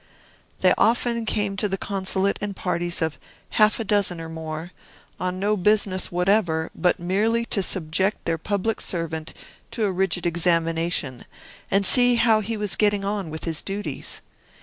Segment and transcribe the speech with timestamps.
[0.61, 3.19] They often came to the Consulate in parties of
[3.49, 4.71] half a dozen or more,
[5.19, 9.31] on no business whatever, but merely to subject their public servant
[9.69, 11.25] to a rigid examination,
[11.69, 14.21] and see how he was getting on with his duties.